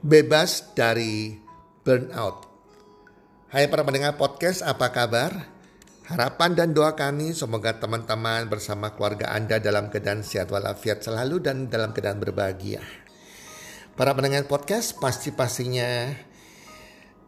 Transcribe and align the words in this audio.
bebas 0.00 0.72
dari 0.72 1.36
burnout. 1.84 2.48
Hai 3.52 3.68
para 3.68 3.84
pendengar 3.84 4.16
podcast, 4.16 4.64
apa 4.64 4.88
kabar? 4.96 5.44
Harapan 6.08 6.56
dan 6.56 6.72
doa 6.72 6.96
kami 6.96 7.36
semoga 7.36 7.76
teman-teman 7.76 8.48
bersama 8.48 8.96
keluarga 8.96 9.30
Anda 9.30 9.60
dalam 9.60 9.92
keadaan 9.92 10.24
sehat 10.24 10.48
walafiat 10.48 11.04
selalu 11.04 11.44
dan 11.44 11.68
dalam 11.68 11.92
keadaan 11.92 12.16
berbahagia. 12.16 12.80
Para 13.92 14.16
pendengar 14.16 14.48
podcast 14.48 14.96
pasti-pastinya 14.96 16.16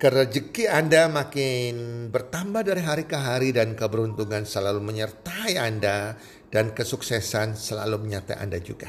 kerejeki 0.01 0.67
Anda 0.73 1.13
makin 1.13 2.09
bertambah 2.09 2.65
dari 2.65 2.83
hari 2.83 3.05
ke 3.05 3.21
hari 3.21 3.53
dan 3.53 3.77
keberuntungan 3.77 4.49
selalu 4.49 4.81
menyertai 4.81 5.61
Anda 5.61 6.17
dan 6.49 6.73
kesuksesan 6.73 7.55
selalu 7.55 8.01
menyertai 8.09 8.41
Anda 8.41 8.59
juga. 8.65 8.89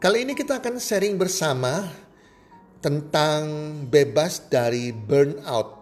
Kali 0.00 0.24
ini 0.24 0.32
kita 0.32 0.64
akan 0.64 0.80
sharing 0.80 1.20
bersama 1.20 2.04
tentang 2.84 3.40
bebas 3.88 4.52
dari 4.52 4.92
burnout. 4.92 5.80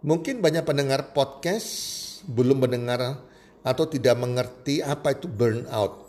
Mungkin 0.00 0.40
banyak 0.40 0.64
pendengar 0.64 1.12
podcast 1.12 1.68
belum 2.24 2.64
mendengar 2.64 3.20
atau 3.60 3.84
tidak 3.84 4.16
mengerti 4.16 4.80
apa 4.80 5.12
itu 5.12 5.28
burnout. 5.28 6.08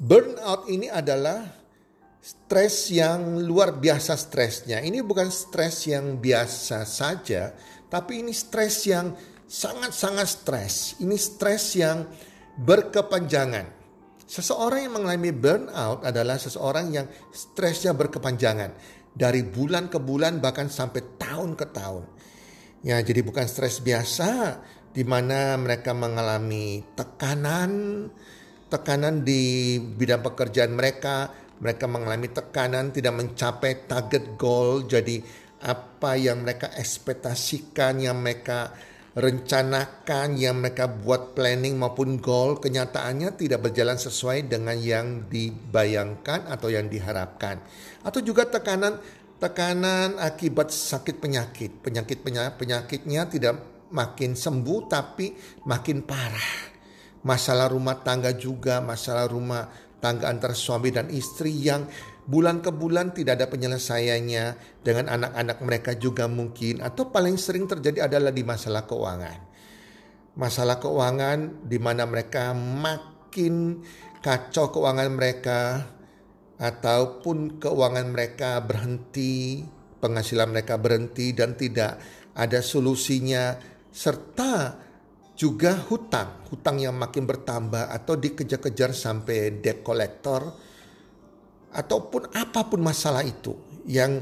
Burnout 0.00 0.64
ini 0.72 0.88
adalah 0.88 1.44
stres 2.24 2.88
yang 2.88 3.36
luar 3.44 3.76
biasa 3.76 4.16
stresnya. 4.16 4.80
Ini 4.80 5.04
bukan 5.04 5.28
stres 5.28 5.84
yang 5.92 6.16
biasa 6.16 6.88
saja, 6.88 7.52
tapi 7.92 8.24
ini 8.24 8.32
stres 8.32 8.88
yang 8.88 9.12
sangat-sangat 9.44 10.24
stres. 10.24 10.74
Ini 11.04 11.20
stres 11.20 11.76
yang 11.76 12.08
berkepanjangan. 12.56 13.84
Seseorang 14.24 14.88
yang 14.88 14.96
mengalami 14.96 15.28
burnout 15.36 16.00
adalah 16.00 16.40
seseorang 16.40 16.88
yang 16.88 17.04
stresnya 17.36 17.92
berkepanjangan 17.92 19.01
dari 19.12 19.44
bulan 19.44 19.92
ke 19.92 20.00
bulan 20.00 20.40
bahkan 20.40 20.72
sampai 20.72 21.20
tahun 21.20 21.56
ke 21.56 21.66
tahun. 21.70 22.04
Ya, 22.82 22.98
jadi 22.98 23.22
bukan 23.22 23.46
stres 23.46 23.78
biasa 23.78 24.58
di 24.92 25.06
mana 25.06 25.54
mereka 25.56 25.94
mengalami 25.94 26.82
tekanan 26.98 27.70
tekanan 28.72 29.20
di 29.20 29.76
bidang 29.76 30.24
pekerjaan 30.24 30.72
mereka, 30.72 31.28
mereka 31.60 31.84
mengalami 31.84 32.32
tekanan 32.32 32.88
tidak 32.88 33.12
mencapai 33.20 33.84
target 33.84 34.40
goal. 34.40 34.88
Jadi 34.88 35.20
apa 35.60 36.16
yang 36.16 36.40
mereka 36.40 36.72
ekspektasikan, 36.72 38.00
yang 38.00 38.16
mereka 38.16 38.72
rencanakan, 39.12 40.40
yang 40.40 40.64
mereka 40.64 40.88
buat 40.88 41.36
planning 41.36 41.76
maupun 41.76 42.16
goal, 42.16 42.56
kenyataannya 42.56 43.36
tidak 43.36 43.68
berjalan 43.68 44.00
sesuai 44.00 44.48
dengan 44.48 44.76
yang 44.80 45.28
dibayangkan 45.28 46.48
atau 46.48 46.72
yang 46.72 46.88
diharapkan. 46.88 47.60
Atau 48.00 48.24
juga 48.24 48.48
tekanan 48.48 48.96
tekanan 49.36 50.16
akibat 50.22 50.72
sakit 50.72 51.18
penyakit. 51.20 51.82
Penyakit 51.82 52.24
penyakitnya 52.56 53.28
tidak 53.28 53.88
makin 53.92 54.32
sembuh 54.32 54.80
tapi 54.88 55.36
makin 55.68 56.06
parah. 56.06 56.72
Masalah 57.22 57.70
rumah 57.70 58.00
tangga 58.02 58.34
juga, 58.34 58.82
masalah 58.82 59.28
rumah 59.30 59.68
tangga 60.02 60.26
antar 60.26 60.58
suami 60.58 60.90
dan 60.90 61.06
istri 61.14 61.54
yang 61.62 61.86
bulan 62.26 62.62
ke 62.62 62.70
bulan 62.70 63.10
tidak 63.14 63.38
ada 63.40 63.46
penyelesaiannya. 63.50 64.44
Dengan 64.82 65.06
anak-anak 65.10 65.58
mereka 65.62 65.92
juga 65.98 66.26
mungkin. 66.26 66.82
Atau 66.82 67.10
paling 67.10 67.38
sering 67.38 67.66
terjadi 67.66 68.06
adalah 68.06 68.30
di 68.30 68.42
masalah 68.42 68.86
keuangan. 68.86 69.38
Masalah 70.38 70.80
keuangan 70.80 71.68
di 71.68 71.76
mana 71.76 72.08
mereka 72.08 72.56
makin 72.56 73.82
kacau 74.22 74.70
keuangan 74.70 75.10
mereka. 75.12 75.60
Ataupun 76.62 77.58
keuangan 77.58 78.06
mereka 78.14 78.62
berhenti, 78.62 79.66
penghasilan 79.98 80.54
mereka 80.54 80.78
berhenti 80.78 81.34
dan 81.34 81.58
tidak 81.58 81.98
ada 82.38 82.62
solusinya. 82.62 83.58
Serta 83.92 84.78
juga 85.34 85.74
hutang, 85.90 86.46
hutang 86.54 86.78
yang 86.78 86.94
makin 86.94 87.26
bertambah 87.26 87.90
atau 87.90 88.14
dikejar-kejar 88.14 88.94
sampai 88.94 89.58
debt 89.58 89.82
collector 89.82 90.54
ataupun 91.72 92.32
apa 92.36 92.68
pun 92.68 92.80
masalah 92.84 93.24
itu 93.24 93.56
yang 93.88 94.20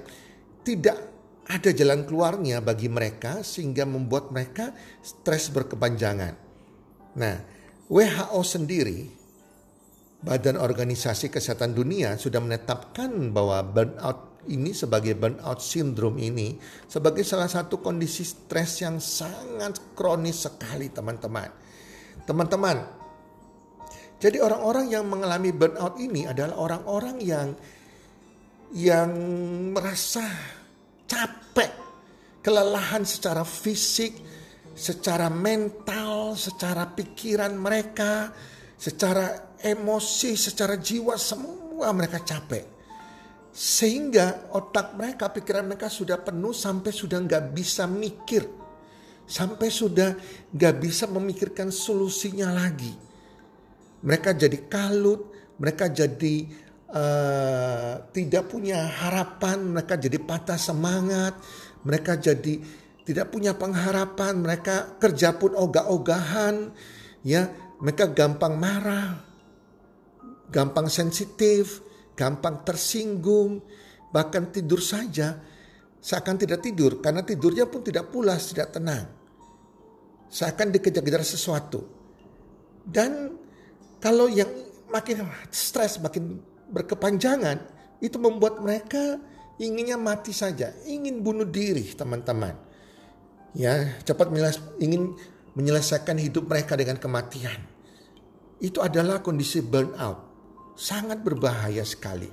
tidak 0.62 1.11
ada 1.50 1.71
jalan 1.75 2.06
keluarnya 2.06 2.62
bagi 2.62 2.87
mereka 2.87 3.43
sehingga 3.43 3.83
membuat 3.83 4.31
mereka 4.31 4.71
stres 5.03 5.50
berkepanjangan. 5.50 6.34
Nah, 7.19 7.37
WHO 7.91 8.41
sendiri 8.47 9.21
Badan 10.21 10.60
Organisasi 10.60 11.33
Kesehatan 11.33 11.75
Dunia 11.75 12.15
sudah 12.15 12.39
menetapkan 12.39 13.34
bahwa 13.34 13.66
burnout 13.66 14.31
ini 14.47 14.71
sebagai 14.77 15.19
burnout 15.19 15.59
syndrome 15.59 16.21
ini 16.22 16.56
sebagai 16.87 17.27
salah 17.27 17.50
satu 17.50 17.83
kondisi 17.83 18.22
stres 18.25 18.84
yang 18.84 19.03
sangat 19.03 19.81
kronis 19.99 20.47
sekali 20.47 20.93
teman-teman. 20.93 21.50
Teman-teman, 22.28 23.00
jadi 24.21 24.37
orang-orang 24.37 24.93
yang 24.93 25.09
mengalami 25.09 25.49
burnout 25.49 25.97
ini 25.97 26.29
adalah 26.29 26.61
orang-orang 26.61 27.17
yang 27.25 27.49
yang 28.77 29.11
merasa 29.73 30.29
capek, 31.09 31.73
kelelahan 32.45 33.01
secara 33.09 33.49
fisik, 33.49 34.13
secara 34.77 35.33
mental, 35.33 36.37
secara 36.37 36.85
pikiran 36.93 37.57
mereka, 37.57 38.29
secara 38.77 39.57
emosi, 39.57 40.37
secara 40.37 40.77
jiwa 40.77 41.17
semua 41.17 41.89
mereka 41.97 42.21
capek. 42.21 42.69
Sehingga 43.51 44.53
otak 44.53 45.01
mereka, 45.01 45.33
pikiran 45.33 45.65
mereka 45.65 45.89
sudah 45.89 46.21
penuh 46.21 46.53
sampai 46.53 46.93
sudah 46.93 47.25
nggak 47.25 47.57
bisa 47.57 47.89
mikir. 47.89 48.45
Sampai 49.25 49.73
sudah 49.73 50.13
nggak 50.53 50.75
bisa 50.77 51.09
memikirkan 51.09 51.73
solusinya 51.73 52.53
lagi 52.53 53.09
mereka 54.00 54.33
jadi 54.33 54.59
kalut, 54.69 55.28
mereka 55.61 55.93
jadi 55.93 56.49
uh, 56.88 58.09
tidak 58.12 58.49
punya 58.49 58.84
harapan, 58.88 59.65
mereka 59.65 60.00
jadi 60.00 60.19
patah 60.21 60.56
semangat, 60.56 61.37
mereka 61.84 62.16
jadi 62.16 62.60
tidak 63.05 63.33
punya 63.33 63.56
pengharapan, 63.56 64.41
mereka 64.41 64.97
kerja 65.00 65.37
pun 65.37 65.53
ogah-ogahan, 65.56 66.72
ya, 67.25 67.49
mereka 67.81 68.09
gampang 68.12 68.56
marah, 68.56 69.21
gampang 70.49 70.89
sensitif, 70.89 71.81
gampang 72.16 72.65
tersinggung, 72.65 73.65
bahkan 74.12 74.49
tidur 74.53 74.81
saja 74.81 75.50
seakan 76.00 76.41
tidak 76.41 76.65
tidur 76.65 76.99
karena 76.99 77.21
tidurnya 77.21 77.69
pun 77.69 77.84
tidak 77.84 78.09
pulas, 78.09 78.50
tidak 78.50 78.72
tenang. 78.72 79.06
Seakan 80.33 80.72
dikejar-kejar 80.72 81.22
sesuatu. 81.22 81.84
Dan 82.81 83.37
kalau 84.00 84.27
yang 84.27 84.49
makin 84.88 85.28
stres, 85.53 86.00
makin 86.00 86.41
berkepanjangan, 86.72 87.61
itu 88.00 88.16
membuat 88.16 88.59
mereka 88.65 89.21
inginnya 89.61 90.00
mati 90.00 90.33
saja, 90.33 90.72
ingin 90.88 91.21
bunuh 91.21 91.44
diri, 91.44 91.84
teman-teman. 91.93 92.56
Ya, 93.53 94.00
cepat 94.09 94.33
ingin 94.81 95.15
menyelesaikan 95.53 96.16
hidup 96.16 96.49
mereka 96.49 96.81
dengan 96.81 96.97
kematian. 96.97 97.60
Itu 98.56 98.81
adalah 98.81 99.21
kondisi 99.21 99.60
burnout. 99.60 100.33
Sangat 100.81 101.21
berbahaya 101.21 101.84
sekali. 101.84 102.31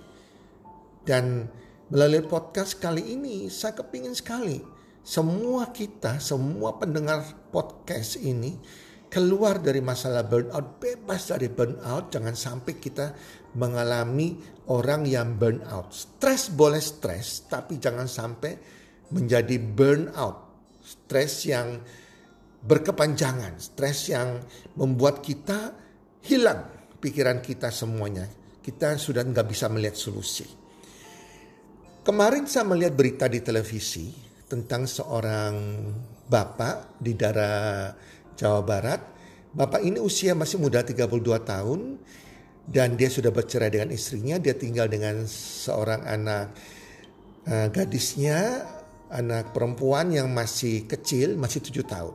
Dan 1.04 1.52
melalui 1.92 2.24
podcast 2.24 2.80
kali 2.80 3.16
ini 3.16 3.48
saya 3.48 3.76
kepingin 3.76 4.16
sekali 4.16 4.60
semua 5.08 5.72
kita, 5.72 6.20
semua 6.20 6.76
pendengar 6.76 7.24
podcast 7.48 8.20
ini 8.20 8.60
keluar 9.08 9.64
dari 9.64 9.80
masalah 9.80 10.28
burnout, 10.28 10.80
bebas 10.80 11.32
dari 11.32 11.48
burnout, 11.48 12.12
jangan 12.12 12.36
sampai 12.36 12.74
kita 12.78 13.16
mengalami 13.56 14.38
orang 14.70 15.08
yang 15.08 15.40
burnout. 15.40 15.92
Stres 15.96 16.52
boleh 16.52 16.84
stres, 16.84 17.48
tapi 17.48 17.80
jangan 17.80 18.06
sampai 18.06 18.54
menjadi 19.12 19.56
burnout. 19.60 20.38
Stres 20.84 21.48
yang 21.48 21.80
berkepanjangan, 22.64 23.60
stres 23.60 24.12
yang 24.12 24.40
membuat 24.76 25.24
kita 25.24 25.72
hilang 26.28 26.68
pikiran 27.00 27.40
kita 27.40 27.72
semuanya. 27.72 28.28
Kita 28.60 29.00
sudah 29.00 29.24
nggak 29.24 29.48
bisa 29.48 29.72
melihat 29.72 29.96
solusi. 29.96 30.44
Kemarin 32.04 32.48
saya 32.48 32.68
melihat 32.68 32.96
berita 32.96 33.26
di 33.28 33.40
televisi 33.44 34.12
tentang 34.48 34.88
seorang 34.88 35.56
bapak 36.28 37.00
di 37.00 37.16
daerah 37.16 37.92
Jawa 38.38 38.62
Barat. 38.62 39.02
Bapak 39.58 39.82
ini 39.82 39.98
usia 39.98 40.38
masih 40.38 40.62
muda 40.62 40.86
32 40.86 41.10
tahun 41.42 41.98
dan 42.70 42.94
dia 42.94 43.10
sudah 43.10 43.34
bercerai 43.34 43.74
dengan 43.74 43.90
istrinya. 43.90 44.38
Dia 44.38 44.54
tinggal 44.54 44.86
dengan 44.86 45.26
seorang 45.26 46.06
anak 46.06 46.54
uh, 47.50 47.68
gadisnya, 47.74 48.62
anak 49.10 49.58
perempuan 49.58 50.14
yang 50.14 50.30
masih 50.30 50.86
kecil, 50.86 51.34
masih 51.42 51.66
tujuh 51.66 51.84
tahun. 51.90 52.14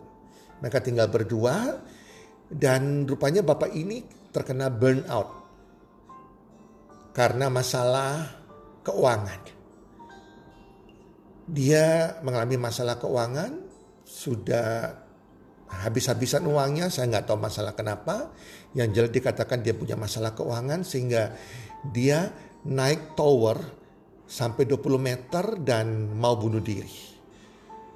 Mereka 0.63 0.79
tinggal 0.87 1.11
berdua 1.11 1.83
dan 2.47 3.03
rupanya 3.11 3.43
bapak 3.43 3.75
ini 3.75 4.07
terkena 4.31 4.71
burnout 4.71 5.43
karena 7.13 7.51
masalah 7.51 8.31
keuangan. 8.87 9.61
dia 11.53 12.17
mengalami 12.23 12.57
masalah 12.57 12.97
keuangan, 12.97 13.67
sudah 14.07 15.02
habis-habisan 15.81 16.45
uangnya, 16.45 16.93
saya 16.93 17.09
nggak 17.09 17.25
tahu 17.25 17.39
masalah 17.41 17.73
kenapa. 17.73 18.29
Yang 18.77 18.89
jelas 18.93 19.13
dikatakan 19.17 19.65
dia 19.65 19.73
punya 19.73 19.97
masalah 19.97 20.37
keuangan 20.37 20.85
sehingga 20.85 21.33
dia 21.89 22.29
naik 22.69 23.17
tower 23.17 23.59
sampai 24.29 24.65
20 24.69 25.01
meter 25.01 25.45
dan 25.61 26.13
mau 26.13 26.37
bunuh 26.37 26.61
diri. 26.61 27.13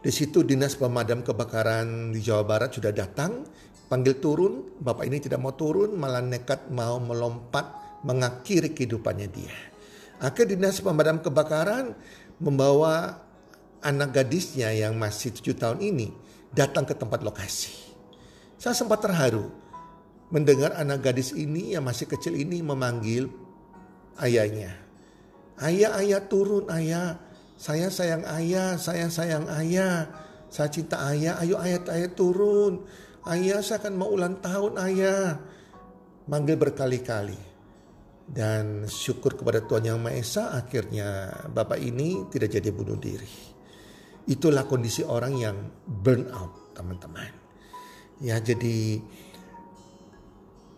Di 0.00 0.12
situ 0.12 0.46
dinas 0.46 0.78
pemadam 0.78 1.24
kebakaran 1.24 2.14
di 2.14 2.20
Jawa 2.22 2.46
Barat 2.46 2.76
sudah 2.76 2.92
datang, 2.92 3.42
panggil 3.90 4.20
turun, 4.20 4.78
bapak 4.78 5.08
ini 5.08 5.18
tidak 5.18 5.42
mau 5.42 5.56
turun, 5.56 5.96
malah 5.96 6.22
nekat 6.22 6.70
mau 6.70 7.00
melompat 7.02 7.98
mengakhiri 8.06 8.70
kehidupannya 8.70 9.28
dia. 9.32 9.54
Akhirnya 10.22 10.56
dinas 10.56 10.78
pemadam 10.78 11.18
kebakaran 11.20 11.96
membawa 12.38 13.18
anak 13.82 14.22
gadisnya 14.22 14.72
yang 14.72 14.96
masih 14.96 15.32
tujuh 15.34 15.56
tahun 15.56 15.80
ini 15.82 16.08
datang 16.56 16.88
ke 16.88 16.96
tempat 16.96 17.20
lokasi. 17.20 17.76
Saya 18.56 18.72
sempat 18.72 19.04
terharu 19.04 19.52
mendengar 20.32 20.72
anak 20.74 21.04
gadis 21.04 21.36
ini 21.36 21.76
yang 21.76 21.84
masih 21.84 22.08
kecil 22.08 22.32
ini 22.32 22.64
memanggil 22.64 23.28
ayahnya. 24.18 24.72
Ayah, 25.60 26.00
ayah 26.00 26.24
turun, 26.24 26.64
ayah. 26.72 27.20
Saya 27.56 27.88
sayang 27.88 28.24
ayah, 28.28 28.76
saya 28.76 29.08
sayang 29.08 29.48
ayah. 29.48 30.08
Saya 30.52 30.68
cinta 30.72 31.00
ayah, 31.08 31.40
ayo 31.40 31.56
ayah, 31.60 31.80
ayah 31.92 32.10
turun. 32.12 32.84
Ayah, 33.24 33.60
saya 33.64 33.80
akan 33.80 33.94
mau 33.96 34.12
ulang 34.12 34.40
tahun 34.40 34.76
ayah. 34.84 35.40
Manggil 36.28 36.56
berkali-kali. 36.60 37.38
Dan 38.26 38.90
syukur 38.90 39.38
kepada 39.38 39.62
Tuhan 39.62 39.86
Yang 39.86 39.98
Maha 40.02 40.18
Esa 40.18 40.44
akhirnya 40.58 41.30
bapak 41.46 41.78
ini 41.78 42.26
tidak 42.26 42.58
jadi 42.58 42.74
bunuh 42.74 42.98
diri. 42.98 43.55
Itulah 44.26 44.66
kondisi 44.66 45.06
orang 45.06 45.38
yang 45.38 45.56
burn 45.86 46.26
out, 46.34 46.74
teman-teman. 46.74 47.30
Ya, 48.18 48.42
jadi 48.42 48.98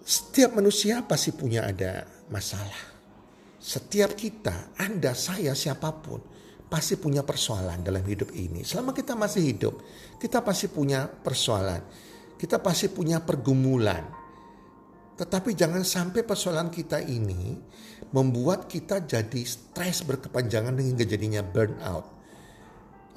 setiap 0.04 0.56
manusia 0.56 1.04
pasti 1.04 1.32
punya 1.32 1.64
ada 1.64 2.04
masalah. 2.28 2.96
Setiap 3.56 4.12
kita, 4.16 4.76
Anda, 4.80 5.12
saya, 5.12 5.56
siapa 5.56 5.92
pun, 6.00 6.20
pasti 6.68 7.00
punya 7.00 7.24
persoalan 7.24 7.80
dalam 7.80 8.04
hidup 8.04 8.32
ini. 8.36 8.64
Selama 8.64 8.92
kita 8.92 9.16
masih 9.16 9.42
hidup, 9.48 9.80
kita 10.20 10.44
pasti 10.44 10.68
punya 10.68 11.08
persoalan. 11.08 11.80
Kita 12.36 12.60
pasti 12.60 12.92
punya 12.92 13.20
pergumulan. 13.24 14.04
Tetapi 15.18 15.50
jangan 15.56 15.82
sampai 15.82 16.22
persoalan 16.22 16.70
kita 16.70 17.02
ini 17.02 17.58
membuat 18.14 18.70
kita 18.70 19.02
jadi 19.02 19.42
stres 19.42 20.06
berkepanjangan 20.06 20.78
hingga 20.78 21.02
jadinya 21.02 21.42
burnout. 21.42 22.17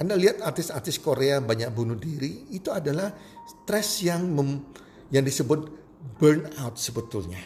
Anda 0.01 0.17
lihat 0.17 0.41
artis-artis 0.41 0.97
Korea 0.97 1.37
banyak 1.37 1.69
bunuh 1.69 1.93
diri, 1.93 2.49
itu 2.49 2.73
adalah 2.73 3.13
stres 3.45 4.01
yang 4.01 4.33
mem, 4.33 4.65
yang 5.13 5.21
disebut 5.21 5.69
burnout 6.17 6.73
sebetulnya. 6.81 7.37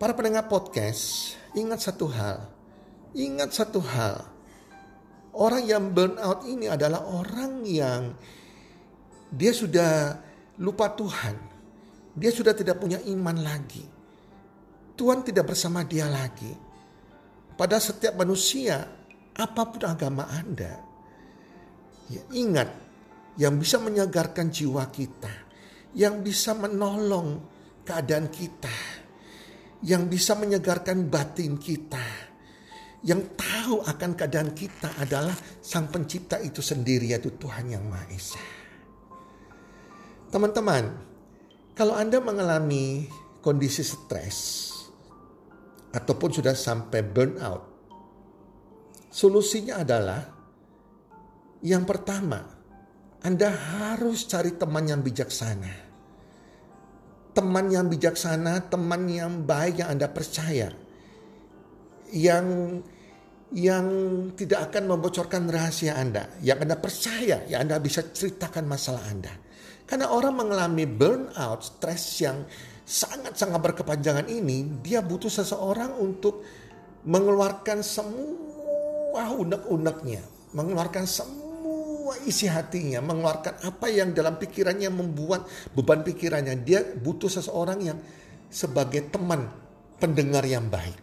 Para 0.00 0.16
pendengar 0.16 0.48
podcast, 0.48 1.36
ingat 1.52 1.84
satu 1.84 2.08
hal. 2.08 2.48
Ingat 3.12 3.52
satu 3.52 3.84
hal. 3.84 4.24
Orang 5.36 5.68
yang 5.68 5.92
burnout 5.92 6.48
ini 6.48 6.72
adalah 6.72 7.04
orang 7.04 7.60
yang 7.68 8.16
dia 9.28 9.52
sudah 9.52 10.16
lupa 10.56 10.88
Tuhan. 10.96 11.36
Dia 12.16 12.32
sudah 12.32 12.56
tidak 12.56 12.80
punya 12.80 12.96
iman 13.12 13.36
lagi. 13.44 13.84
Tuhan 14.96 15.20
tidak 15.20 15.52
bersama 15.52 15.84
dia 15.84 16.08
lagi. 16.08 16.48
Pada 17.60 17.76
setiap 17.76 18.16
manusia, 18.16 18.88
apa 19.36 19.62
pun 19.68 19.84
agama 19.84 20.24
Anda, 20.32 20.95
Ya, 22.06 22.22
ingat, 22.30 22.70
yang 23.34 23.58
bisa 23.58 23.82
menyegarkan 23.82 24.48
jiwa 24.48 24.86
kita, 24.94 25.32
yang 25.98 26.22
bisa 26.22 26.54
menolong 26.54 27.42
keadaan 27.82 28.30
kita, 28.30 28.72
yang 29.82 30.06
bisa 30.06 30.38
menyegarkan 30.38 31.10
batin 31.10 31.58
kita, 31.58 32.02
yang 33.02 33.34
tahu 33.34 33.82
akan 33.82 34.10
keadaan 34.14 34.54
kita 34.54 34.98
adalah 35.02 35.34
Sang 35.62 35.90
Pencipta 35.90 36.38
itu 36.38 36.62
sendiri, 36.62 37.10
yaitu 37.10 37.34
Tuhan 37.34 37.74
Yang 37.74 37.84
Maha 37.86 38.06
Esa. 38.10 38.42
Teman-teman, 40.30 40.84
kalau 41.74 41.94
Anda 41.94 42.22
mengalami 42.22 43.06
kondisi 43.42 43.86
stres 43.86 44.70
ataupun 45.94 46.30
sudah 46.34 46.54
sampai 46.54 47.00
burnout, 47.06 47.62
solusinya 49.10 49.80
adalah 49.86 50.35
yang 51.64 51.88
pertama, 51.88 52.44
Anda 53.24 53.48
harus 53.48 54.28
cari 54.28 54.52
teman 54.54 54.84
yang 54.84 55.00
bijaksana. 55.00 55.88
Teman 57.32 57.68
yang 57.72 57.88
bijaksana, 57.88 58.68
teman 58.68 59.08
yang 59.08 59.44
baik 59.44 59.80
yang 59.80 59.96
Anda 59.96 60.08
percaya. 60.12 60.72
Yang 62.12 62.46
yang 63.54 63.86
tidak 64.34 64.70
akan 64.72 64.84
membocorkan 64.90 65.48
rahasia 65.48 65.96
Anda. 65.96 66.28
Yang 66.44 66.58
Anda 66.68 66.76
percaya, 66.76 67.36
yang 67.48 67.60
Anda 67.68 67.80
bisa 67.80 68.04
ceritakan 68.04 68.68
masalah 68.68 69.04
Anda. 69.08 69.32
Karena 69.86 70.10
orang 70.10 70.34
mengalami 70.34 70.84
burnout, 70.84 71.62
stres 71.62 72.18
yang 72.18 72.42
sangat-sangat 72.82 73.58
berkepanjangan 73.62 74.26
ini, 74.26 74.82
dia 74.82 74.98
butuh 74.98 75.30
seseorang 75.30 75.94
untuk 75.98 76.42
mengeluarkan 77.06 77.86
semua 77.86 79.30
unek-uneknya, 79.30 80.22
mengeluarkan 80.54 81.06
semua 81.06 81.45
semua 82.06 82.22
isi 82.22 82.46
hatinya, 82.46 83.02
mengeluarkan 83.02 83.66
apa 83.66 83.90
yang 83.90 84.14
dalam 84.14 84.38
pikirannya 84.38 84.94
membuat 84.94 85.42
beban 85.74 86.06
pikirannya. 86.06 86.54
Dia 86.62 86.86
butuh 86.94 87.26
seseorang 87.26 87.82
yang 87.82 87.98
sebagai 88.46 89.10
teman 89.10 89.50
pendengar 89.98 90.46
yang 90.46 90.70
baik. 90.70 90.94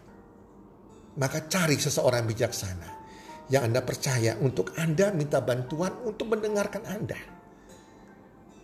Maka 1.20 1.44
cari 1.52 1.76
seseorang 1.76 2.24
bijaksana 2.24 2.88
yang 3.52 3.68
Anda 3.68 3.84
percaya 3.84 4.40
untuk 4.40 4.72
Anda 4.80 5.12
minta 5.12 5.44
bantuan 5.44 5.92
untuk 6.08 6.32
mendengarkan 6.32 6.88
Anda. 6.88 7.20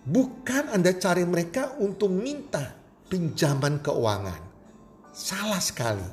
Bukan 0.08 0.72
Anda 0.72 0.96
cari 0.96 1.28
mereka 1.28 1.76
untuk 1.76 2.08
minta 2.08 2.72
pinjaman 3.12 3.84
keuangan. 3.84 4.42
Salah 5.12 5.60
sekali. 5.60 6.08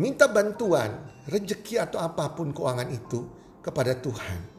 Minta 0.00 0.24
bantuan, 0.24 1.04
rezeki 1.28 1.84
atau 1.84 2.00
apa 2.00 2.32
pun 2.32 2.48
keuangan 2.48 2.88
itu 2.88 3.28
kepada 3.60 3.92
Tuhan 3.92 4.49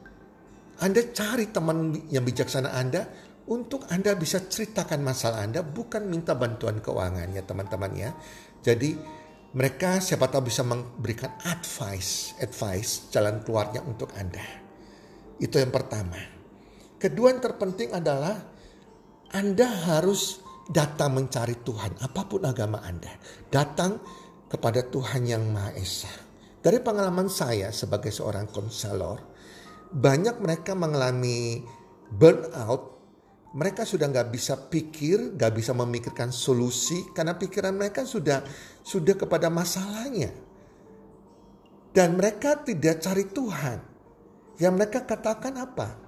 anda 0.82 1.02
cari 1.14 1.54
teman 1.54 1.94
yang 2.10 2.26
bijaksana 2.26 2.74
Anda 2.74 3.06
untuk 3.46 3.86
Anda 3.94 4.18
bisa 4.18 4.42
ceritakan 4.50 5.06
masalah 5.06 5.46
Anda 5.46 5.62
bukan 5.62 6.10
minta 6.10 6.34
bantuan 6.34 6.82
keuangan 6.82 7.30
ya 7.38 7.46
teman-teman 7.46 7.92
ya. 7.94 8.10
Jadi 8.66 8.98
mereka 9.54 10.02
siapa 10.02 10.26
tahu 10.26 10.50
bisa 10.50 10.66
memberikan 10.66 11.38
advice, 11.46 12.34
advice 12.42 13.14
jalan 13.14 13.46
keluarnya 13.46 13.86
untuk 13.86 14.10
Anda. 14.18 14.42
Itu 15.38 15.62
yang 15.62 15.70
pertama. 15.70 16.18
Kedua 16.98 17.30
yang 17.30 17.42
terpenting 17.46 17.94
adalah 17.94 18.42
Anda 19.38 19.70
harus 19.86 20.42
datang 20.66 21.14
mencari 21.14 21.62
Tuhan 21.62 22.02
apa 22.02 22.26
pun 22.26 22.42
agama 22.42 22.82
Anda. 22.82 23.14
Datang 23.54 24.02
kepada 24.50 24.82
Tuhan 24.90 25.30
yang 25.30 25.46
Maha 25.46 25.78
Esa. 25.78 26.10
Dari 26.62 26.82
pengalaman 26.82 27.30
saya 27.30 27.70
sebagai 27.70 28.14
seorang 28.14 28.50
konselor, 28.50 29.31
banyak 29.92 30.40
mereka 30.40 30.72
mengalami 30.74 31.64
burnout. 32.12 33.00
Mereka 33.52 33.84
sudah 33.84 34.08
nggak 34.08 34.32
bisa 34.32 34.56
pikir, 34.72 35.36
nggak 35.36 35.52
bisa 35.52 35.76
memikirkan 35.76 36.32
solusi 36.32 37.12
karena 37.12 37.36
pikiran 37.36 37.76
mereka 37.76 38.08
sudah 38.08 38.48
sudah 38.80 39.16
kepada 39.20 39.52
masalahnya. 39.52 40.32
Dan 41.92 42.16
mereka 42.16 42.64
tidak 42.64 43.04
cari 43.04 43.28
Tuhan. 43.28 43.80
Yang 44.56 44.74
mereka 44.80 45.00
katakan 45.04 45.60
apa? 45.60 46.00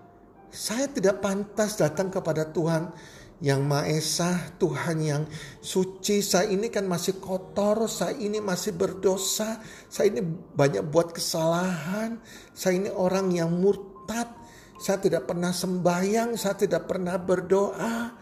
Saya 0.48 0.88
tidak 0.88 1.20
pantas 1.20 1.76
datang 1.76 2.08
kepada 2.08 2.48
Tuhan 2.48 2.96
yang 3.40 3.66
Maha 3.66 3.90
Esa, 3.90 4.54
Tuhan 4.62 4.98
yang 5.02 5.24
suci. 5.64 6.22
Saya 6.22 6.52
ini 6.52 6.70
kan 6.70 6.86
masih 6.86 7.18
kotor, 7.18 7.90
saya 7.90 8.14
ini 8.20 8.38
masih 8.44 8.78
berdosa, 8.78 9.58
saya 9.90 10.14
ini 10.14 10.22
banyak 10.54 10.86
buat 10.92 11.16
kesalahan, 11.16 12.22
saya 12.54 12.74
ini 12.78 12.90
orang 12.94 13.34
yang 13.34 13.50
murtad, 13.50 14.30
saya 14.78 15.00
tidak 15.00 15.26
pernah 15.26 15.56
sembahyang, 15.56 16.36
saya 16.36 16.56
tidak 16.60 16.86
pernah 16.86 17.16
berdoa. 17.16 18.20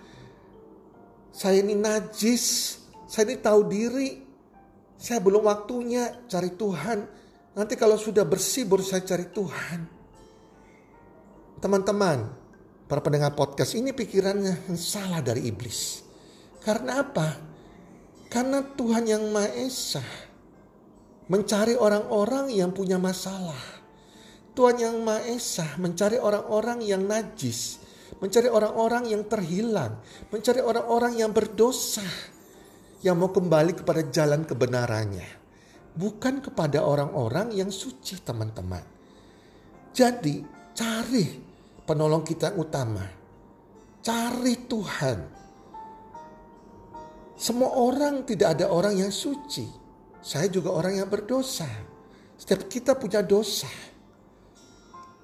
Saya 1.31 1.63
ini 1.63 1.73
najis, 1.73 2.77
saya 3.07 3.31
ini 3.31 3.37
tahu 3.39 3.61
diri. 3.65 4.09
Saya 5.01 5.17
belum 5.17 5.49
waktunya 5.49 6.29
cari 6.29 6.53
Tuhan. 6.53 6.99
Nanti 7.57 7.73
kalau 7.73 7.97
sudah 7.97 8.21
bersih 8.23 8.69
baru 8.69 8.85
saya 8.85 9.01
cari 9.01 9.25
Tuhan. 9.33 9.79
Teman-teman, 11.57 12.40
para 12.91 12.99
pendengar 12.99 13.31
podcast 13.39 13.71
ini 13.79 13.95
pikirannya 13.95 14.75
salah 14.75 15.23
dari 15.23 15.47
iblis. 15.47 16.03
Karena 16.59 16.99
apa? 16.99 17.39
Karena 18.27 18.59
Tuhan 18.59 19.07
yang 19.07 19.31
Maha 19.31 19.47
Esa 19.55 20.03
mencari 21.31 21.79
orang-orang 21.79 22.51
yang 22.51 22.75
punya 22.75 22.99
masalah. 22.99 23.79
Tuhan 24.51 24.75
yang 24.75 24.99
Maha 25.07 25.23
Esa 25.23 25.79
mencari 25.79 26.19
orang-orang 26.19 26.83
yang 26.83 27.07
najis, 27.07 27.79
mencari 28.19 28.51
orang-orang 28.51 29.07
yang 29.07 29.23
terhilang, 29.23 29.95
mencari 30.27 30.59
orang-orang 30.59 31.15
yang 31.15 31.31
berdosa, 31.31 32.03
yang 33.07 33.15
mau 33.15 33.31
kembali 33.31 33.71
kepada 33.71 34.03
jalan 34.11 34.43
kebenarannya, 34.43 35.31
bukan 35.95 36.43
kepada 36.43 36.83
orang-orang 36.83 37.55
yang 37.55 37.71
suci, 37.71 38.19
teman-teman. 38.19 38.83
Jadi, 39.95 40.43
cari 40.75 41.50
penolong 41.85 42.23
kita 42.25 42.53
utama, 42.57 43.05
cari 44.01 44.55
Tuhan. 44.65 45.19
Semua 47.37 47.73
orang 47.73 48.21
tidak 48.21 48.59
ada 48.59 48.69
orang 48.69 49.01
yang 49.01 49.09
suci. 49.09 49.65
Saya 50.21 50.45
juga 50.45 50.69
orang 50.69 51.01
yang 51.01 51.09
berdosa. 51.09 51.65
Setiap 52.37 52.69
kita 52.69 52.93
punya 52.93 53.25
dosa. 53.25 53.69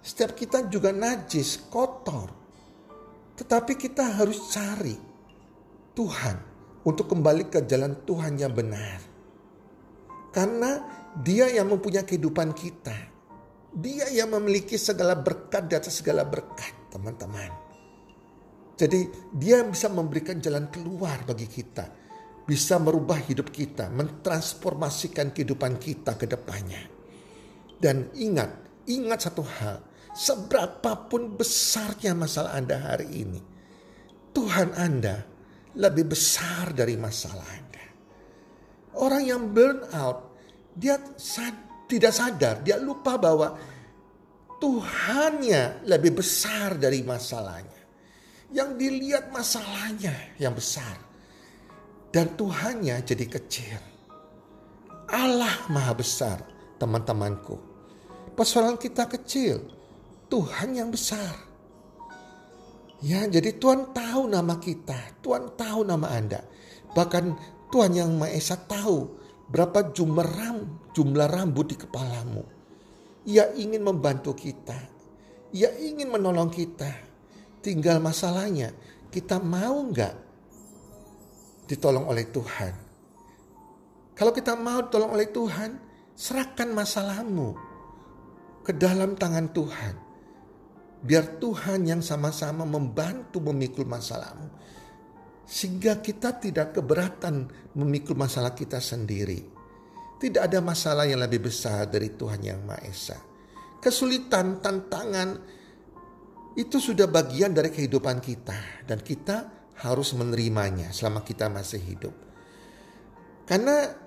Setiap 0.02 0.34
kita 0.34 0.66
juga 0.66 0.90
najis, 0.90 1.62
kotor. 1.70 2.34
Tetapi 3.38 3.78
kita 3.78 4.18
harus 4.18 4.50
cari 4.50 4.98
Tuhan 5.94 6.38
untuk 6.82 7.14
kembali 7.14 7.54
ke 7.54 7.62
jalan 7.70 7.94
Tuhan 8.02 8.40
yang 8.42 8.54
benar. 8.56 8.98
Karena 10.34 10.82
dia 11.22 11.50
yang 11.50 11.70
mempunyai 11.70 12.06
kehidupan 12.06 12.54
kita. 12.54 13.17
Dia 13.78 14.10
yang 14.10 14.34
memiliki 14.34 14.74
segala 14.74 15.14
berkat 15.14 15.70
di 15.70 15.78
atas 15.78 16.02
segala 16.02 16.26
berkat, 16.26 16.90
teman-teman. 16.90 17.54
Jadi 18.78 19.30
dia 19.38 19.62
bisa 19.66 19.90
memberikan 19.90 20.42
jalan 20.42 20.70
keluar 20.74 21.22
bagi 21.26 21.46
kita. 21.46 21.86
Bisa 22.48 22.80
merubah 22.80 23.20
hidup 23.22 23.52
kita, 23.54 23.92
mentransformasikan 23.92 25.36
kehidupan 25.36 25.78
kita 25.78 26.16
ke 26.18 26.26
depannya. 26.26 26.80
Dan 27.78 28.10
ingat, 28.18 28.50
ingat 28.88 29.20
satu 29.30 29.44
hal, 29.44 29.78
Seberapapun 30.18 31.38
besarnya 31.38 32.18
masalah 32.18 32.58
Anda 32.58 32.82
hari 32.82 33.22
ini, 33.22 33.38
Tuhan 34.34 34.74
Anda 34.74 35.22
lebih 35.78 36.10
besar 36.10 36.74
dari 36.74 36.98
masalah 36.98 37.46
Anda. 37.46 37.86
Orang 38.98 39.22
yang 39.30 39.54
burn 39.54 39.86
out, 39.94 40.34
dia 40.74 40.98
sad, 41.22 41.54
tidak 41.88 42.14
sadar, 42.14 42.60
dia 42.62 42.76
lupa 42.78 43.16
bahwa 43.16 43.56
Tuhannya 44.58 45.88
lebih 45.88 46.20
besar 46.20 46.76
dari 46.76 47.02
masalahnya. 47.02 47.80
Yang 48.52 48.70
dilihat 48.80 49.32
masalahnya 49.32 50.36
yang 50.40 50.56
besar. 50.56 51.00
Dan 52.12 52.36
Tuhannya 52.36 53.04
jadi 53.04 53.26
kecil. 53.28 53.80
Allah 55.08 55.56
maha 55.72 55.94
besar 55.96 56.44
teman-temanku. 56.80 57.60
Persoalan 58.36 58.76
kita 58.76 59.08
kecil. 59.08 59.64
Tuhan 60.28 60.76
yang 60.76 60.92
besar. 60.92 61.48
Ya, 63.00 63.24
jadi 63.30 63.56
Tuhan 63.62 63.94
tahu 63.94 64.26
nama 64.26 64.58
kita, 64.58 65.22
Tuhan 65.22 65.54
tahu 65.54 65.86
nama 65.86 66.08
Anda. 66.12 66.42
Bahkan 66.98 67.24
Tuhan 67.70 67.94
yang 67.94 68.18
Maha 68.18 68.34
Esa 68.34 68.58
tahu 68.58 69.17
berapa 69.48 69.96
jumlah 69.96 70.28
ram, 70.28 70.58
jumlah 70.92 71.28
rambut 71.28 71.72
di 71.72 71.76
kepalamu. 71.80 72.44
Ia 73.28 73.52
ingin 73.56 73.84
membantu 73.84 74.36
kita. 74.36 74.76
Ia 75.56 75.72
ingin 75.80 76.12
menolong 76.12 76.52
kita. 76.52 76.88
Tinggal 77.64 78.00
masalahnya, 78.00 78.72
kita 79.12 79.40
mau 79.44 79.84
nggak 79.92 80.16
ditolong 81.68 82.08
oleh 82.08 82.24
Tuhan? 82.32 82.74
Kalau 84.16 84.32
kita 84.34 84.56
mau 84.56 84.82
ditolong 84.82 85.14
oleh 85.14 85.30
Tuhan, 85.30 85.78
serahkan 86.18 86.74
masalahmu 86.74 87.54
ke 88.66 88.74
dalam 88.74 89.14
tangan 89.14 89.52
Tuhan. 89.54 89.96
Biar 91.06 91.38
Tuhan 91.38 91.86
yang 91.86 92.02
sama-sama 92.02 92.66
membantu 92.66 93.38
memikul 93.38 93.86
masalahmu. 93.86 94.50
Sehingga 95.48 96.04
kita 96.04 96.44
tidak 96.44 96.76
keberatan 96.76 97.48
memikul 97.80 98.20
masalah 98.20 98.52
kita 98.52 98.84
sendiri. 98.84 99.40
Tidak 100.20 100.44
ada 100.44 100.60
masalah 100.60 101.08
yang 101.08 101.24
lebih 101.24 101.48
besar 101.48 101.88
dari 101.88 102.12
Tuhan 102.12 102.44
yang 102.44 102.60
Maha 102.68 102.84
Esa. 102.84 103.18
Kesulitan, 103.80 104.60
tantangan, 104.60 105.30
itu 106.58 106.78
sudah 106.82 107.08
bagian 107.08 107.56
dari 107.56 107.72
kehidupan 107.72 108.20
kita. 108.20 108.84
Dan 108.84 109.00
kita 109.00 109.70
harus 109.78 110.12
menerimanya 110.18 110.90
selama 110.92 111.22
kita 111.22 111.48
masih 111.48 111.80
hidup. 111.80 112.16
Karena 113.48 114.07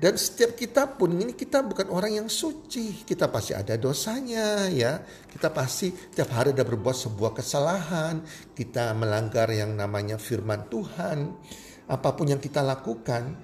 dan 0.00 0.16
setiap 0.16 0.56
kita 0.56 0.96
pun 0.96 1.12
ini 1.12 1.36
kita 1.36 1.60
bukan 1.60 1.92
orang 1.92 2.24
yang 2.24 2.28
suci. 2.32 3.04
Kita 3.04 3.28
pasti 3.28 3.52
ada 3.52 3.76
dosanya 3.76 4.64
ya. 4.72 5.04
Kita 5.04 5.52
pasti 5.52 5.92
tiap 5.92 6.32
hari 6.32 6.56
ada 6.56 6.64
berbuat 6.64 6.96
sebuah 6.96 7.36
kesalahan. 7.36 8.24
Kita 8.56 8.96
melanggar 8.96 9.52
yang 9.52 9.76
namanya 9.76 10.16
firman 10.16 10.72
Tuhan. 10.72 11.36
Apa 11.84 12.16
pun 12.16 12.32
yang 12.32 12.40
kita 12.40 12.64
lakukan. 12.64 13.36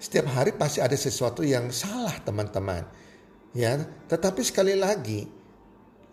Setiap 0.00 0.32
hari 0.32 0.56
pasti 0.56 0.80
ada 0.80 0.96
sesuatu 0.96 1.44
yang 1.44 1.68
salah 1.68 2.16
teman-teman. 2.24 2.80
Ya, 3.52 3.76
tetapi 4.08 4.40
sekali 4.40 4.80
lagi 4.80 5.28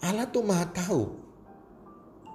Allah 0.03 0.27
tuh 0.27 0.43
maha 0.43 0.67
tahu. 0.67 1.15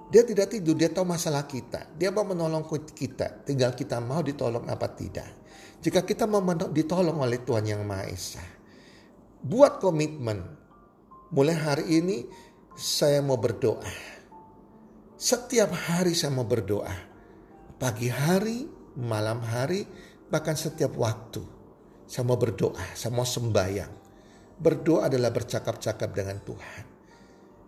Dia 0.09 0.25
tidak 0.25 0.57
tidur, 0.57 0.73
dia 0.73 0.89
tahu 0.89 1.05
masalah 1.05 1.45
kita. 1.45 1.85
Dia 2.01 2.09
mau 2.09 2.25
menolong 2.25 2.65
kita. 2.97 3.45
Tinggal 3.45 3.77
kita 3.77 4.01
mau 4.01 4.25
ditolong 4.25 4.65
apa 4.73 4.89
tidak. 4.89 5.42
Jika 5.83 6.07
kita 6.07 6.31
mau 6.31 6.39
ditolong 6.71 7.19
oleh 7.19 7.43
Tuhan 7.43 7.67
Yang 7.67 7.83
Maha 7.83 8.07
Esa. 8.07 8.45
Buat 9.43 9.83
komitmen. 9.83 10.39
Mulai 11.35 11.57
hari 11.59 11.85
ini 11.99 12.23
saya 12.79 13.19
mau 13.19 13.35
berdoa. 13.35 13.91
Setiap 15.19 15.75
hari 15.75 16.15
saya 16.15 16.31
mau 16.31 16.47
berdoa. 16.47 16.95
Pagi 17.83 18.07
hari, 18.07 18.63
malam 18.95 19.43
hari, 19.43 19.83
bahkan 20.31 20.55
setiap 20.55 20.95
waktu. 20.95 21.43
Saya 22.07 22.31
mau 22.31 22.39
berdoa, 22.39 22.95
saya 22.95 23.11
mau 23.11 23.27
sembahyang. 23.27 23.91
Berdoa 24.63 25.11
adalah 25.11 25.35
bercakap-cakap 25.35 26.15
dengan 26.15 26.39
Tuhan. 26.47 26.85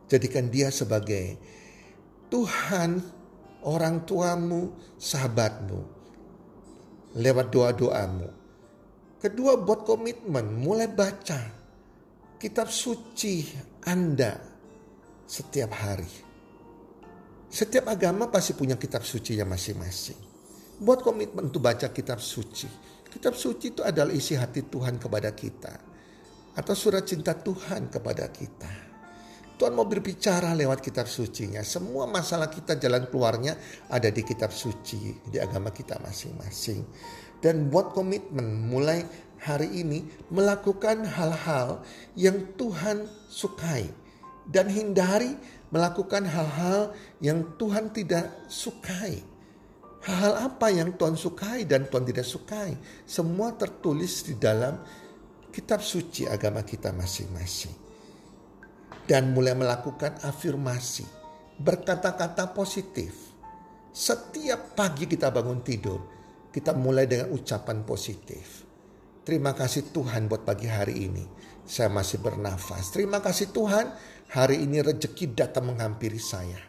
Jadikan 0.07 0.47
dia 0.55 0.71
sebagai 0.71 1.35
Tuhan, 2.31 3.03
orang 3.67 4.07
tuamu, 4.07 4.71
sahabatmu, 5.01 6.04
lewat 7.15 7.47
doa-doamu. 7.51 8.29
Kedua 9.23 9.57
buat 9.57 9.89
komitmen, 9.89 10.61
mulai 10.61 10.91
baca 10.91 11.41
kitab 12.37 12.69
suci 12.69 13.49
Anda 13.89 14.37
setiap 15.25 15.71
hari. 15.73 16.13
Setiap 17.49 17.89
agama 17.89 18.29
pasti 18.29 18.53
punya 18.53 18.77
kitab 18.77 19.07
suci 19.07 19.39
yang 19.39 19.49
masing-masing. 19.49 20.19
Buat 20.83 21.07
komitmen 21.07 21.49
untuk 21.49 21.63
baca 21.63 21.89
kitab 21.95 22.19
suci. 22.19 22.67
Kitab 23.09 23.39
suci 23.39 23.73
itu 23.73 23.81
adalah 23.81 24.11
isi 24.11 24.35
hati 24.35 24.67
Tuhan 24.67 24.99
kepada 24.99 25.31
kita. 25.33 25.75
Atau 26.59 26.75
surat 26.75 27.07
cinta 27.07 27.33
Tuhan 27.33 27.89
kepada 27.89 28.27
kita. 28.29 28.84
Tuhan 29.65 29.81
mau 29.81 29.89
berbicara 29.89 30.53
lewat 30.53 30.85
kitab 30.85 31.09
sucinya. 31.09 31.65
Semua 31.65 32.05
masalah 32.05 32.53
kita 32.53 32.77
jalan 32.77 33.09
keluarnya 33.09 33.57
ada 33.89 34.13
di 34.13 34.21
kitab 34.21 34.53
suci, 34.53 35.25
di 35.25 35.41
agama 35.41 35.73
kita 35.73 35.97
masing-masing. 36.05 36.85
Dan 37.41 37.73
buat 37.73 37.97
komitmen 37.97 38.45
mulai 38.69 39.09
hari 39.41 39.73
ini 39.81 40.05
melakukan 40.29 41.09
hal-hal 41.09 41.81
yang 42.13 42.45
Tuhan 42.61 43.09
sukai. 43.25 43.89
Dan 44.45 44.69
hindari 44.69 45.33
melakukan 45.73 46.29
hal-hal 46.29 46.93
yang 47.25 47.57
Tuhan 47.57 47.89
tidak 47.89 48.37
sukai. 48.53 49.25
Hal-hal 50.05 50.45
apa 50.45 50.69
yang 50.77 50.93
Tuhan 50.93 51.17
sukai 51.17 51.65
dan 51.65 51.89
Tuhan 51.89 52.05
tidak 52.05 52.29
sukai. 52.29 52.77
Semua 53.09 53.57
tertulis 53.57 54.29
di 54.29 54.37
dalam 54.37 54.77
kitab 55.49 55.81
suci 55.81 56.29
agama 56.29 56.61
kita 56.61 56.93
masing-masing 56.93 57.84
dan 59.05 59.37
mulai 59.37 59.53
melakukan 59.53 60.17
afirmasi, 60.25 61.05
berkata-kata 61.61 62.57
positif. 62.57 63.33
Setiap 63.95 64.75
pagi 64.75 65.07
kita 65.07 65.31
bangun 65.31 65.63
tidur, 65.63 66.01
kita 66.51 66.75
mulai 66.75 67.07
dengan 67.07 67.31
ucapan 67.31 67.87
positif. 67.87 68.67
Terima 69.23 69.55
kasih 69.55 69.95
Tuhan 69.95 70.27
buat 70.29 70.43
pagi 70.43 70.69
hari 70.69 71.09
ini. 71.09 71.25
Saya 71.65 71.89
masih 71.89 72.21
bernafas. 72.21 72.93
Terima 72.93 73.25
kasih 73.25 73.55
Tuhan, 73.55 73.95
hari 74.35 74.67
ini 74.67 74.85
rezeki 74.85 75.33
datang 75.33 75.73
menghampiri 75.73 76.21
saya. 76.21 76.61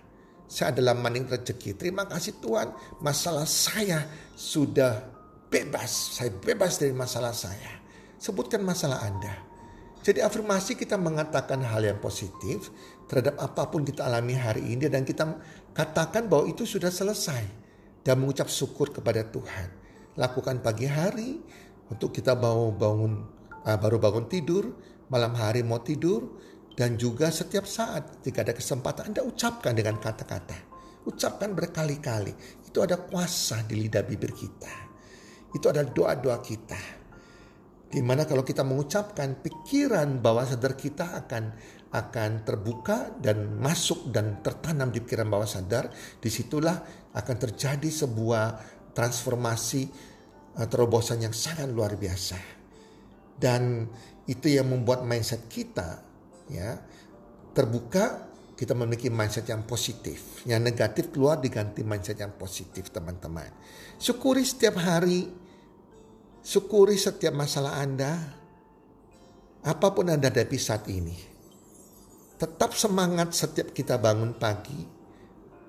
Saya 0.45 0.71
adalah 0.71 0.95
maning 0.95 1.25
rezeki. 1.25 1.75
Terima 1.75 2.05
kasih 2.05 2.39
Tuhan, 2.39 2.71
masalah 3.01 3.49
saya 3.49 4.05
sudah 4.37 5.03
bebas. 5.49 6.21
Saya 6.21 6.31
bebas 6.31 6.77
dari 6.79 6.93
masalah 6.93 7.33
saya. 7.33 7.81
Sebutkan 8.21 8.63
masalah 8.63 9.03
Anda 9.03 9.54
jadi 10.05 10.21
afirmasi 10.21 10.77
kita 10.77 11.01
mengatakan 11.01 11.65
hal 11.65 11.81
yang 11.81 11.97
positif 11.97 12.69
terhadap 13.09 13.41
apa 13.41 13.73
pun 13.73 13.81
kita 13.81 14.05
alami 14.05 14.37
hari 14.37 14.61
ini 14.77 14.85
dan 14.85 15.01
kita 15.01 15.25
katakan 15.73 16.29
bahwa 16.29 16.45
itu 16.45 16.61
sudah 16.61 16.93
selesai 16.93 17.41
dan 18.05 18.21
mengucap 18.21 18.45
syukur 18.45 18.93
kepada 18.93 19.25
Tuhan. 19.25 19.73
Lakukan 20.13 20.61
pagi 20.61 20.85
hari 20.85 21.41
untuk 21.89 22.13
kita 22.13 22.37
mau 22.37 22.69
bangun 22.69 23.25
uh, 23.65 23.77
baru 23.81 23.97
bangun 23.97 24.29
tidur, 24.29 24.77
malam 25.09 25.33
hari 25.33 25.65
mau 25.65 25.81
tidur, 25.81 26.37
Dan 26.75 26.99
juga 26.99 27.31
setiap 27.31 27.63
saat 27.63 28.19
jika 28.19 28.43
ada 28.43 28.51
kesempatan 28.51 29.15
Anda 29.15 29.23
ucapkan 29.23 29.71
dengan 29.71 29.95
kata-kata. 29.95 30.59
Ucapkan 31.07 31.55
berkali-kali. 31.55 32.35
Itu 32.67 32.83
ada 32.83 32.99
kuasa 32.99 33.63
di 33.63 33.79
lidah 33.79 34.03
bibir 34.03 34.35
kita. 34.35 34.91
Itu 35.55 35.71
adalah 35.71 35.87
doa-doa 35.87 36.35
kita. 36.43 36.94
Di 37.85 38.01
mana 38.01 38.27
kalau 38.27 38.41
kita 38.43 38.65
mengucapkan 38.65 39.39
pikiran 39.39 40.19
bawah 40.19 40.43
sadar 40.43 40.73
kita 40.75 41.25
akan 41.25 41.43
akan 41.95 42.31
terbuka 42.43 43.15
dan 43.23 43.55
masuk 43.55 44.11
dan 44.11 44.43
tertanam 44.43 44.91
di 44.91 44.99
pikiran 44.99 45.31
bawah 45.31 45.47
sadar, 45.47 45.87
di 46.19 46.27
situlah 46.27 46.75
akan 47.15 47.35
terjadi 47.39 47.87
sebuah 47.87 48.45
transformasi 48.91 49.81
eh, 50.59 50.67
terobosan 50.67 51.23
yang 51.23 51.31
sangat 51.31 51.71
luar 51.71 51.95
biasa. 51.95 52.39
Dan 53.35 53.87
itu 54.25 54.47
yang 54.49 54.71
membuat 54.71 55.05
mindset 55.05 55.45
kita 55.45 56.01
ya 56.49 56.79
terbuka 57.55 58.25
kita 58.55 58.71
memiliki 58.71 59.11
mindset 59.11 59.51
yang 59.51 59.67
positif. 59.67 60.47
Yang 60.47 60.61
negatif 60.63 61.03
keluar 61.11 61.43
diganti 61.43 61.83
mindset 61.83 62.23
yang 62.23 62.31
positif 62.39 62.87
teman-teman. 62.87 63.51
Syukuri 63.99 64.47
setiap 64.47 64.79
hari. 64.79 65.44
Syukuri 66.45 66.93
setiap 66.93 67.33
masalah 67.33 67.81
Anda. 67.81 68.21
Apa 69.65 69.97
pun 69.97 70.13
Anda 70.13 70.29
hadapi 70.29 70.61
saat 70.61 70.85
ini. 70.93 71.17
Tetap 72.37 72.77
semangat 72.77 73.33
setiap 73.33 73.73
kita 73.73 73.97
bangun 73.97 74.37
pagi. 74.37 74.77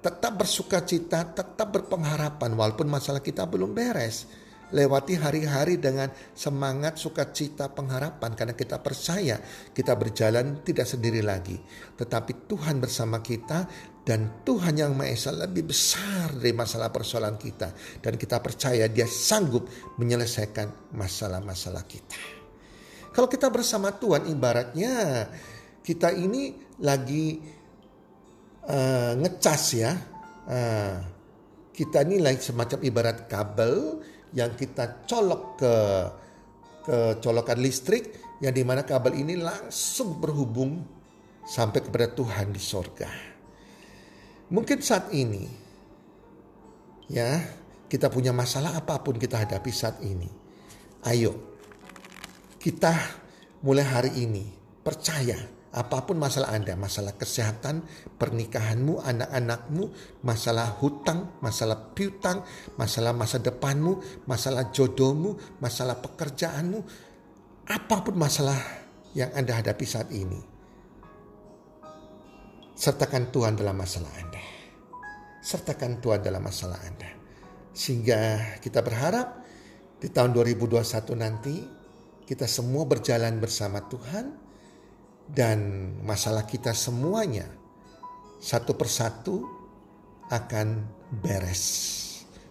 Tetap 0.04 0.37
bersuka 0.37 0.85
cita, 0.85 1.33
tetap 1.33 1.73
berpengharapan 1.73 2.52
walaupun 2.52 2.92
masalah 2.92 3.25
kita 3.25 3.49
belum 3.49 3.73
beres 3.73 4.28
lewati 4.75 5.14
hari-hari 5.14 5.78
dengan 5.78 6.11
semangat, 6.35 6.99
sukacita, 6.99 7.71
pengharapan 7.71 8.35
karena 8.35 8.54
kita 8.54 8.83
percaya 8.83 9.38
kita 9.71 9.95
berjalan 9.95 10.59
tidak 10.66 10.90
sendiri 10.90 11.23
lagi, 11.23 11.54
tetapi 11.95 12.50
Tuhan 12.50 12.83
bersama 12.83 13.23
kita 13.23 13.66
dan 14.06 14.46
Tuhan 14.46 14.78
yang 14.78 14.94
Maha 14.94 15.10
Esa 15.10 15.34
lebih 15.34 15.66
besar 15.66 16.30
dari 16.38 16.54
masalah 16.54 16.94
persoalan 16.94 17.34
kita 17.34 17.75
dan 17.98 18.14
kita 18.14 18.38
percaya 18.38 18.86
Dia 18.86 19.02
sanggup 19.02 19.66
menyelesaikan 19.98 20.94
masalah-masalah 20.94 21.82
kita. 21.90 22.14
Kalau 23.10 23.26
kita 23.26 23.50
bersama 23.50 23.90
Tuhan 23.90 24.30
ibaratnya 24.30 25.26
kita 25.82 26.14
ini 26.14 26.54
lagi 26.78 27.42
uh, 28.70 29.18
ngecas 29.18 29.62
ya. 29.75 29.92
Uh, 30.46 30.96
kita 31.75 32.06
ini 32.06 32.22
lagi 32.22 32.40
semacam 32.40 32.78
ibarat 32.86 33.26
kabel 33.26 34.00
yang 34.32 34.54
kita 34.54 35.02
colok 35.10 35.58
ke 35.58 35.75
ke 36.86 36.96
colokan 37.18 37.58
listrik 37.58 38.14
yang 38.38 38.54
di 38.54 38.62
mana 38.62 38.86
kabel 38.86 39.18
ini 39.18 39.34
langsung 39.34 40.22
berhubung 40.22 40.86
sampai 41.42 41.82
kepada 41.82 42.14
Tuhan 42.14 42.54
di 42.54 42.62
sorga. 42.62 43.36
Mungkin 44.46 44.78
saat 44.78 45.10
ini 45.10 45.42
ya 47.10 47.42
kita 47.90 48.10
punya 48.10 48.30
masalah 48.30 48.78
apa 48.78 49.02
pun 49.02 49.18
kita 49.18 49.42
hadapi 49.42 49.70
saat 49.74 49.98
ini. 50.06 50.30
Ayo 51.06 51.34
kita 52.62 52.94
mulai 53.62 53.86
hari 53.86 54.12
ini 54.22 54.46
percaya 54.82 55.38
Apa 55.76 56.08
pun 56.08 56.16
masalah 56.16 56.56
Anda, 56.56 56.72
masalah 56.72 57.20
kesehatan, 57.20 57.84
pernikahanmu, 58.16 58.96
anak-anakmu, 58.96 59.92
masalah 60.24 60.72
hutang, 60.80 61.36
masalah 61.44 61.92
piutang, 61.92 62.40
masalah 62.80 63.12
masa 63.12 63.36
depanmu, 63.36 64.24
masalah 64.24 64.72
jodohmu, 64.72 65.36
masalah 65.60 66.00
pekerjaanmu, 66.00 66.80
apa 67.68 67.96
pun 68.00 68.16
masalah 68.16 68.56
yang 69.12 69.28
Anda 69.37 69.61
hadapi 69.61 69.85
saat 69.85 70.09
ini. 70.16 70.56
Sertakan 72.76 73.32
Tuhan 73.32 73.56
dalam 73.56 73.72
masalah 73.72 74.12
Anda. 74.20 74.42
Sertakan 75.40 75.96
Tuhan 76.04 76.20
dalam 76.20 76.44
masalah 76.44 76.76
Anda. 76.84 77.08
Sehingga 77.72 78.52
kita 78.60 78.84
berharap 78.84 79.40
di 79.96 80.12
tahun 80.12 80.36
2021 80.36 80.84
nanti 81.16 81.56
kita 82.28 82.44
semua 82.44 82.84
berjalan 82.84 83.40
bersama 83.40 83.80
Tuhan 83.80 84.28
dan 85.24 85.58
masalah 86.04 86.44
kita 86.44 86.76
semuanya 86.76 87.48
satu 88.44 88.76
persatu 88.76 89.40
akan 90.28 90.84
beres. 91.24 91.64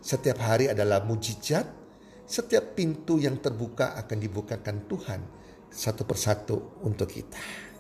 Setiap 0.02 0.42
hari 0.42 0.74
adalah 0.74 1.06
mujizat, 1.06 1.70
setiap 2.26 2.74
pintu 2.74 3.22
yang 3.22 3.38
terbuka 3.38 3.94
akan 3.94 4.18
dibukakan 4.18 4.90
Tuhan 4.90 5.22
satu 5.70 6.02
persatu 6.02 6.82
untuk 6.82 7.14
kita. 7.14 7.75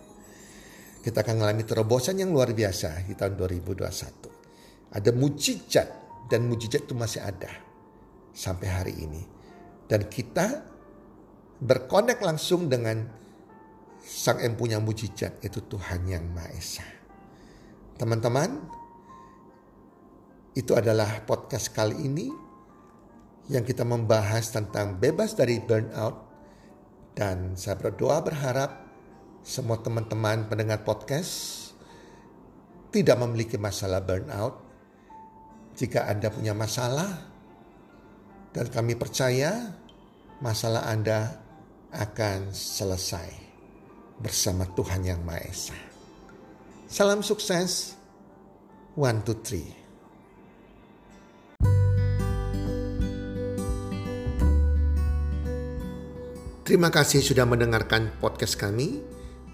Kita 1.06 1.22
akan 1.22 1.38
mengalami 1.38 1.62
terobosan 1.62 2.18
yang 2.18 2.34
luar 2.34 2.50
biasa 2.50 3.06
di 3.06 3.13
tahun 3.13 3.38
2021. 3.38 4.89
Ada 4.89 5.13
mujizat 5.13 5.88
dan 6.26 6.50
mujizat 6.50 6.89
itu 6.89 6.98
masih 6.98 7.22
ada 7.22 7.54
sampai 8.34 8.65
hari 8.74 8.94
ini. 8.98 9.22
Dan 9.86 10.10
kita 10.10 10.65
berkonek 11.62 12.26
langsung 12.26 12.65
dengan 12.65 13.22
Sang 14.06 14.38
yang 14.38 14.54
punya 14.54 14.78
mujizat 14.78 15.41
itu 15.41 15.65
Tuhan 15.65 16.06
yang 16.06 16.30
Maha 16.30 16.54
Esa. 16.54 16.86
Teman-teman, 17.98 18.62
itu 20.54 20.78
adalah 20.78 21.26
podcast 21.26 21.74
kali 21.74 22.06
ini 22.06 22.30
yang 23.50 23.65
kita 23.65 23.82
membahas 23.82 24.54
tentang 24.54 25.02
bebas 25.02 25.34
dari 25.34 25.58
burnout 25.58 26.22
dan 27.18 27.58
saya 27.58 27.82
berdoa 27.82 28.22
berharap 28.22 28.85
semua 29.45 29.77
teman-teman 29.77 30.49
pendengar 30.49 30.81
podcast 30.81 31.69
tidak 32.89 33.13
memiliki 33.21 33.62
masalah 33.62 34.01
burnout. 34.01 34.58
Jika 35.77 36.10
Anda 36.10 36.34
punya 36.34 36.58
masalah 36.58 37.13
dan 38.49 38.65
kami 38.73 38.97
percaya 38.97 39.69
masalah 40.41 40.89
Anda 40.89 41.38
akan 41.93 42.58
selesai 42.58 43.29
bersama 44.17 44.65
Tuhan 44.73 45.05
Yang 45.05 45.21
Maha 45.21 45.41
Esa. 45.45 45.77
Salam 46.89 47.21
sukses. 47.21 47.93
One, 48.97 49.21
two, 49.27 49.38
three. 49.45 49.67
Terima 56.65 56.89
kasih 56.89 57.21
sudah 57.21 57.45
mendengarkan 57.45 58.15
podcast 58.23 58.58
kami. 58.58 59.14